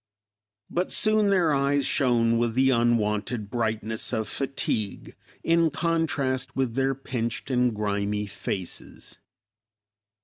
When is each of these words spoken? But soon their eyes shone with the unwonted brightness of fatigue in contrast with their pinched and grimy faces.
But 0.67 0.91
soon 0.91 1.29
their 1.29 1.53
eyes 1.53 1.85
shone 1.85 2.39
with 2.39 2.55
the 2.55 2.71
unwonted 2.71 3.51
brightness 3.51 4.11
of 4.11 4.27
fatigue 4.27 5.15
in 5.43 5.69
contrast 5.69 6.55
with 6.55 6.73
their 6.73 6.95
pinched 6.95 7.51
and 7.51 7.71
grimy 7.71 8.25
faces. 8.25 9.19